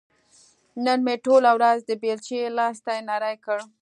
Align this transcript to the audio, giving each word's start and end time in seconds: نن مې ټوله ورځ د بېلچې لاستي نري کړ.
نن 0.85 0.99
مې 1.05 1.15
ټوله 1.25 1.51
ورځ 1.57 1.79
د 1.85 1.91
بېلچې 2.01 2.39
لاستي 2.57 2.97
نري 3.09 3.35
کړ. 3.45 3.59